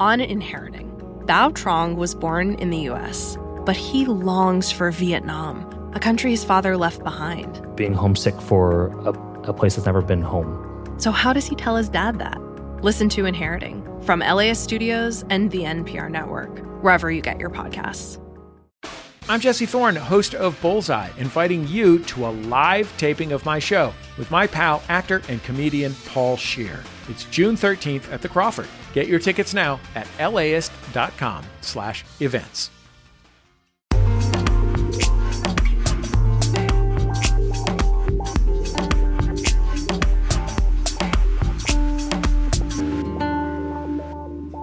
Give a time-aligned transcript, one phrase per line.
[0.00, 0.90] on Inheriting.
[1.26, 6.42] Bao Trong was born in the US, but he longs for Vietnam, a country his
[6.42, 7.60] father left behind.
[7.76, 9.12] Being homesick for a,
[9.50, 10.66] a place that's never been home.
[10.98, 12.40] So, how does he tell his dad that?
[12.82, 18.18] Listen to Inheriting from LAist Studios and the NPR Network, wherever you get your podcasts.
[19.28, 23.92] I'm Jesse Thorne, host of Bullseye, inviting you to a live taping of my show
[24.18, 26.82] with my pal, actor, and comedian Paul Scheer.
[27.08, 28.66] It's June 13th at the Crawford.
[28.92, 32.70] Get your tickets now at laist.com slash events.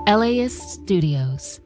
[0.07, 1.59] LAist Studios.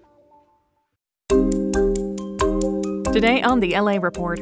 [3.14, 4.40] Today on the LA Report.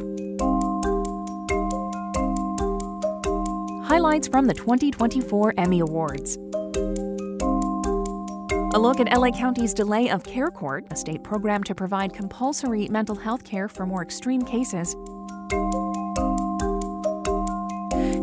[3.84, 6.38] Highlights from the 2024 Emmy Awards.
[8.72, 12.86] A look at LA County's delay of Care Court, a state program to provide compulsory
[12.86, 14.94] mental health care for more extreme cases.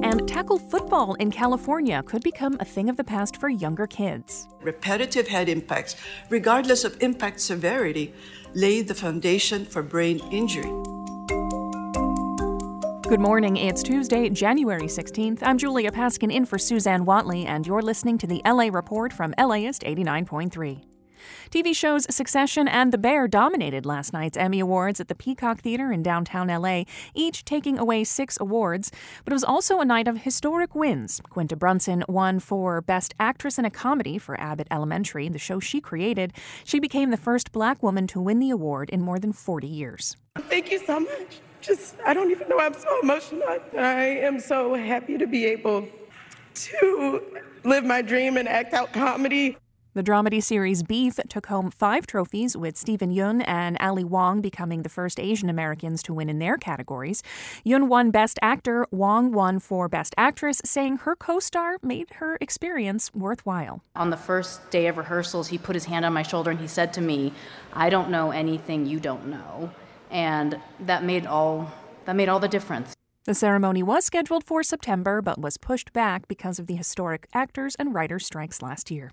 [0.02, 4.48] And tackle football in California could become a thing of the past for younger kids.
[4.62, 5.98] Repetitive head impacts,
[6.30, 8.14] regardless of impact severity,
[8.54, 10.72] lay the foundation for brain injury.
[13.10, 13.56] Good morning.
[13.56, 15.40] It's Tuesday, January 16th.
[15.42, 19.34] I'm Julia Paskin in for Susanne Whatley, and you're listening to the LA Report from
[19.40, 20.84] LAist 89.3.
[21.50, 25.90] TV shows Succession and The Bear dominated last night's Emmy Awards at the Peacock Theater
[25.90, 26.84] in downtown LA,
[27.16, 28.92] each taking away six awards.
[29.24, 31.22] But it was also a night of historic wins.
[31.30, 35.80] Quinta Brunson won for Best Actress in a Comedy for Abbott Elementary, the show she
[35.80, 36.34] created.
[36.66, 40.18] She became the first black woman to win the award in more than 40 years.
[40.50, 41.40] Thank you so much.
[41.62, 43.44] Just, I don't even know, I'm so emotional.
[43.78, 45.88] I am so happy to be able
[46.54, 47.22] to
[47.64, 49.58] live my dream and act out comedy.
[49.98, 54.84] The dramedy series Beef took home five trophies, with Steven Yeun and Ali Wong becoming
[54.84, 57.24] the first Asian Americans to win in their categories.
[57.66, 62.38] Yeun won Best Actor, Wong won for Best Actress, saying her co star made her
[62.40, 63.82] experience worthwhile.
[63.96, 66.68] On the first day of rehearsals, he put his hand on my shoulder and he
[66.68, 67.34] said to me,
[67.74, 69.72] I don't know anything you don't know.
[70.12, 71.72] And that made all
[72.06, 72.94] that made all the difference.
[73.26, 77.76] The ceremony was scheduled for September but was pushed back because of the historic actors
[77.76, 79.12] and writers strikes last year.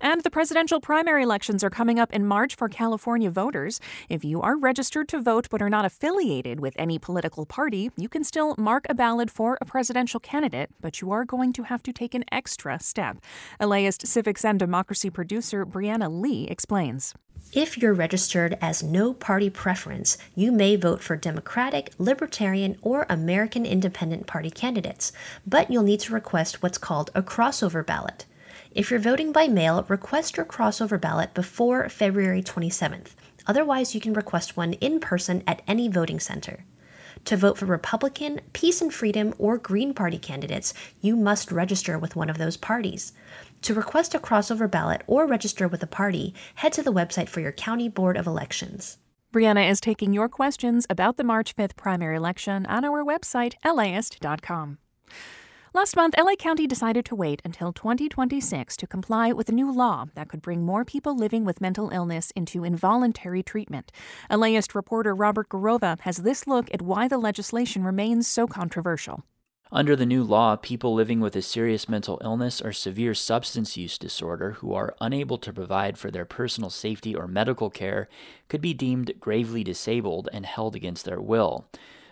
[0.00, 3.80] And the presidential primary elections are coming up in March for California voters.
[4.08, 8.08] If you are registered to vote but are not affiliated with any political party, you
[8.08, 11.82] can still mark a ballot for a presidential candidate, but you are going to have
[11.82, 13.18] to take an extra step.
[13.60, 17.14] LAist Civics and Democracy producer Brianna Lee explains.
[17.54, 23.64] If you're registered as no party preference, you may vote for Democratic, Libertarian, or American
[23.64, 25.12] Independent Party candidates,
[25.46, 28.26] but you'll need to request what's called a crossover ballot.
[28.72, 33.12] If you're voting by mail, request your crossover ballot before February 27th.
[33.46, 36.66] Otherwise, you can request one in person at any voting center.
[37.24, 42.14] To vote for Republican, Peace and Freedom, or Green Party candidates, you must register with
[42.14, 43.12] one of those parties.
[43.62, 47.40] To request a crossover ballot or register with a party, head to the website for
[47.40, 48.98] your County Board of Elections.
[49.32, 54.78] Brianna is taking your questions about the March 5th primary election on our website, laist.com.
[55.74, 60.06] Last month, LA County decided to wait until 2026 to comply with a new law
[60.14, 63.92] that could bring more people living with mental illness into involuntary treatment.
[64.30, 69.24] LAist reporter Robert Garrova has this look at why the legislation remains so controversial.
[69.70, 73.98] Under the new law, people living with a serious mental illness or severe substance use
[73.98, 78.08] disorder who are unable to provide for their personal safety or medical care
[78.48, 81.66] could be deemed gravely disabled and held against their will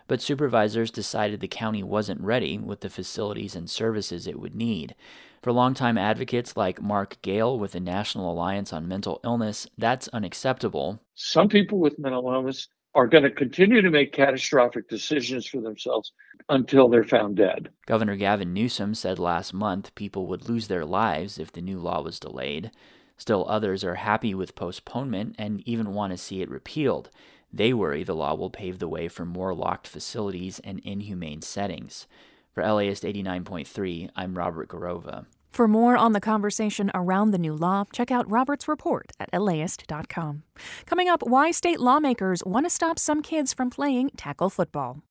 [0.09, 4.95] but supervisors decided the county wasn't ready with the facilities and services it would need.
[5.43, 11.01] For longtime advocates like Mark Gale with the National Alliance on Mental Illness, that's unacceptable.
[11.15, 16.13] Some people with mental illness are going to continue to make catastrophic decisions for themselves
[16.49, 17.69] until they're found dead.
[17.87, 22.01] Governor Gavin Newsom said last month people would lose their lives if the new law
[22.01, 22.71] was delayed.
[23.19, 27.11] Still, others are happy with postponement and even want to see it repealed.
[27.53, 32.07] They worry the law will pave the way for more locked facilities and inhumane settings.
[32.55, 35.27] For LAist 89.3, I'm Robert Garrova.
[35.57, 40.43] For more on the conversation around the new law, check out Robert's report at LAist.com.
[40.85, 45.03] Coming up, why state lawmakers want to stop some kids from playing tackle football.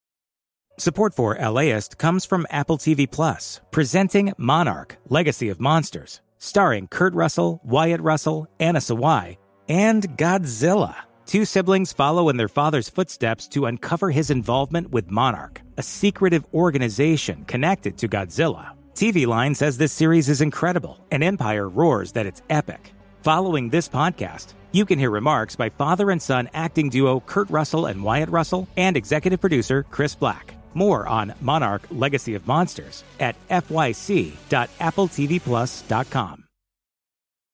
[0.77, 7.15] Support for LAist comes from Apple TV Plus, presenting Monarch Legacy of Monsters, starring Kurt
[7.15, 9.37] Russell, Wyatt Russell, Anna Sawai,
[9.67, 10.95] and Godzilla.
[11.25, 16.45] Two siblings follow in their father's footsteps to uncover his involvement with Monarch, a secretive
[16.53, 18.74] organization connected to Godzilla.
[18.95, 22.93] TV Line says this series is incredible, and Empire roars that it's epic.
[23.23, 27.87] Following this podcast, you can hear remarks by father and son acting duo Kurt Russell
[27.87, 30.55] and Wyatt Russell and executive producer Chris Black.
[30.73, 36.45] More on Monarch Legacy of Monsters at fyc.appletvplus.com.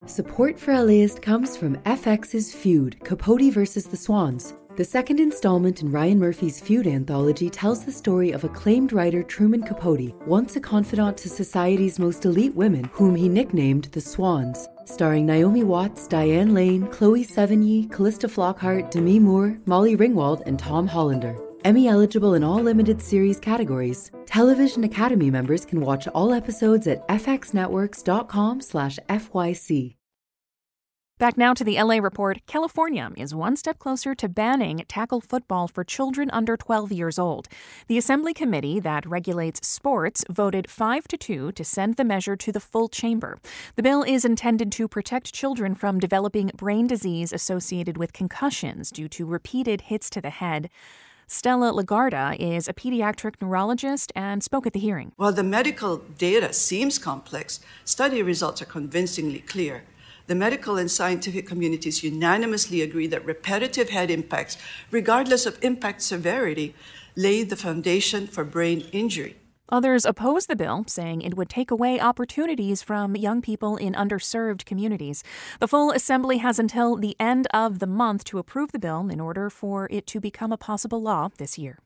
[0.07, 4.55] Support for LAist comes from FX's Feud Capote versus the Swans.
[4.81, 9.61] The second installment in Ryan Murphy's Feud anthology tells the story of acclaimed writer Truman
[9.61, 14.67] Capote, once a confidant to society's most elite women, whom he nicknamed the Swans.
[14.85, 20.87] Starring Naomi Watts, Diane Lane, Chloe Sevigny, Calista Flockhart, Demi Moore, Molly Ringwald, and Tom
[20.87, 21.37] Hollander.
[21.63, 24.09] Emmy eligible in all limited series categories.
[24.25, 29.95] Television Academy members can watch all episodes at fxnetworks.com/fyc.
[31.21, 32.39] Back now to the LA report.
[32.47, 37.47] California is one step closer to banning tackle football for children under 12 years old.
[37.85, 42.51] The Assembly Committee that regulates sports voted 5 to 2 to send the measure to
[42.51, 43.37] the full chamber.
[43.75, 49.07] The bill is intended to protect children from developing brain disease associated with concussions due
[49.09, 50.71] to repeated hits to the head.
[51.27, 55.11] Stella Lagarda is a pediatric neurologist and spoke at the hearing.
[55.17, 59.83] While the medical data seems complex, study results are convincingly clear.
[60.27, 64.57] The medical and scientific communities unanimously agree that repetitive head impacts,
[64.91, 66.75] regardless of impact severity,
[67.15, 69.37] lay the foundation for brain injury.
[69.69, 74.65] Others oppose the bill, saying it would take away opportunities from young people in underserved
[74.65, 75.23] communities.
[75.61, 79.21] The full assembly has until the end of the month to approve the bill in
[79.21, 81.79] order for it to become a possible law this year.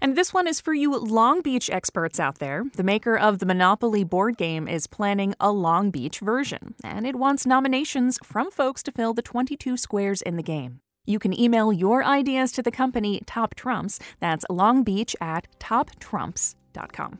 [0.00, 2.64] And this one is for you Long Beach experts out there.
[2.76, 7.16] The maker of the Monopoly board game is planning a Long Beach version, and it
[7.16, 10.80] wants nominations from folks to fill the 22 squares in the game.
[11.06, 13.98] You can email your ideas to the company Top Trumps.
[14.20, 17.18] That's Long Beach at toptrumps.com.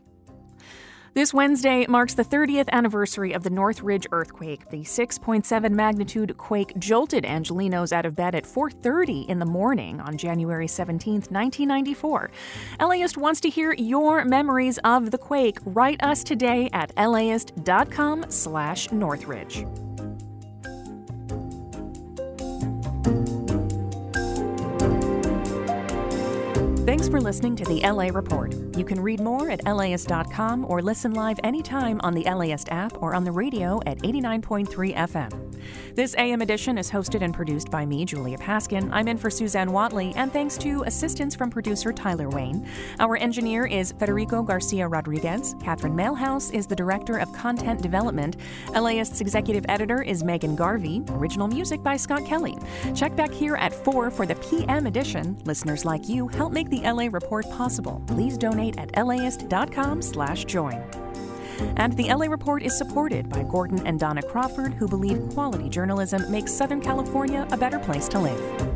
[1.14, 4.69] This Wednesday marks the 30th anniversary of the Northridge earthquake.
[4.70, 10.16] The 6.7 magnitude quake jolted Angelenos out of bed at 4:30 in the morning on
[10.16, 12.32] January 17, 1994.
[12.81, 15.58] LAist wants to hear your memories of the quake.
[15.64, 19.66] Write us today at laist.com/northridge.
[27.04, 28.54] Thanks for listening to the LA Report.
[28.78, 33.14] You can read more at laist.com or listen live anytime on the LAist app or
[33.14, 35.53] on the radio at 89.3 FM.
[35.94, 38.90] This AM edition is hosted and produced by me, Julia Paskin.
[38.93, 42.66] I'm in for Susanne Whatley, and thanks to assistance from producer Tyler Wayne.
[42.99, 45.55] Our engineer is Federico Garcia Rodriguez.
[45.62, 48.37] Catherine Mailhouse is the director of content development.
[48.75, 51.02] LAist's executive editor is Megan Garvey.
[51.11, 52.56] Original music by Scott Kelly.
[52.94, 55.37] Check back here at 4 for the PM edition.
[55.44, 58.02] Listeners like you help make the LA Report possible.
[58.06, 61.03] Please donate at laist.com/join.
[61.76, 66.30] And the LA Report is supported by Gordon and Donna Crawford, who believe quality journalism
[66.30, 68.70] makes Southern California a better place to live.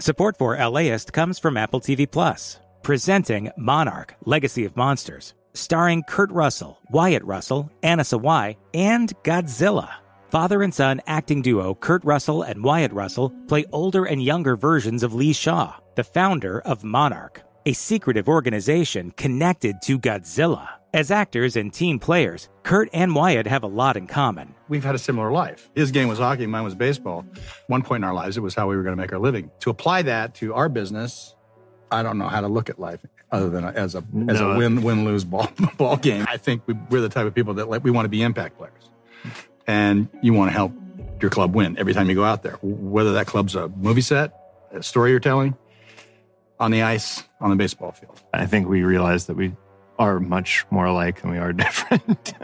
[0.00, 6.30] Support for LAist comes from Apple TV Plus, presenting Monarch Legacy of Monsters, starring Kurt
[6.30, 9.88] Russell, Wyatt Russell, Anna Sawai, and Godzilla.
[10.28, 15.02] Father and son acting duo Kurt Russell and Wyatt Russell play older and younger versions
[15.02, 20.68] of Lee Shaw, the founder of Monarch, a secretive organization connected to Godzilla.
[20.94, 24.54] As actors and team players, Kurt and Wyatt have a lot in common.
[24.68, 25.68] We've had a similar life.
[25.74, 27.26] His game was hockey, mine was baseball.
[27.66, 29.50] One point in our lives, it was how we were going to make our living.
[29.60, 31.34] To apply that to our business,
[31.90, 33.00] I don't know how to look at life
[33.32, 34.52] other than as a as No.
[34.52, 36.24] a win win lose ball ball game.
[36.28, 38.56] I think we, we're the type of people that like, we want to be impact
[38.56, 38.88] players,
[39.66, 40.72] and you want to help
[41.20, 42.58] your club win every time you go out there.
[42.62, 44.32] Whether that club's a movie set,
[44.72, 45.56] a story you're telling,
[46.58, 48.20] on the ice, on the baseball field.
[48.32, 49.54] I think we realized that we
[49.98, 52.34] are much more alike than we are different.